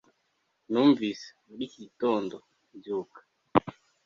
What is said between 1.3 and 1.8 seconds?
muri iki